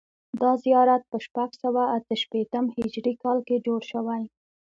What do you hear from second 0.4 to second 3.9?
دا زیارت په شپږ سوه اته شپېتم هجري کال کې جوړ